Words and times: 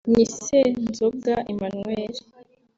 ni 0.13 0.25
Senzoga 0.43 1.35
Emmanuel 1.51 2.13